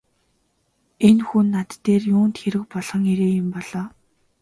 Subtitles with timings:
[1.07, 3.87] Энэ хүн над дээр юунд хэрэг болгон ирээ юм бол оо!